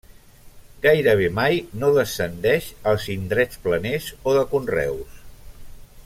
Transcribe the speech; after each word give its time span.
Gairebé 0.85 1.27
mai 1.39 1.59
no 1.83 1.91
descendeix 1.97 2.71
als 2.93 3.05
indrets 3.19 3.61
planers 3.67 4.07
o 4.31 4.37
de 4.39 4.47
conreus. 4.55 5.21